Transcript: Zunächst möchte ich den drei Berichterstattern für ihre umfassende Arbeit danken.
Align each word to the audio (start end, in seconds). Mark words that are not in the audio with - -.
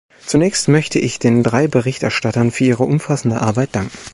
Zunächst 0.25 0.67
möchte 0.67 0.97
ich 0.97 1.19
den 1.19 1.43
drei 1.43 1.67
Berichterstattern 1.67 2.49
für 2.49 2.63
ihre 2.65 2.85
umfassende 2.85 3.39
Arbeit 3.39 3.75
danken. 3.75 3.95